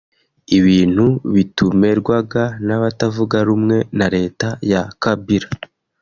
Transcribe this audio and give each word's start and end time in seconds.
ibintu 0.57 1.05
bitumerwaga 1.33 2.43
n’abatavuga 2.65 3.37
rumwe 3.47 3.77
na 3.97 4.07
Leta 4.15 4.47
ya 4.71 4.81
Kabila 5.01 5.49